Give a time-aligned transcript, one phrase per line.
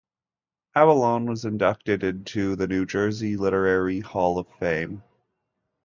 [0.75, 5.03] Avallone was inducted into the "New Jersey Literary Hall of Fame".